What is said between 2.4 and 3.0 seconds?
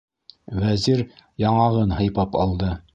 алды.